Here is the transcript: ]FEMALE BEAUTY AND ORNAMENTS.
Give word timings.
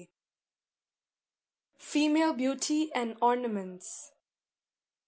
]FEMALE 1.77 2.33
BEAUTY 2.33 2.91
AND 2.95 3.17
ORNAMENTS. 3.21 4.13